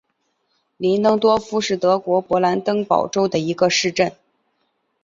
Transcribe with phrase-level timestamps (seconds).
[0.77, 4.11] 林登多夫是德国勃兰登堡州的一个市镇。